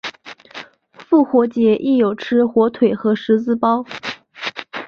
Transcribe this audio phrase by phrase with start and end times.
[0.93, 3.85] 复活节亦有吃火腿和十字包。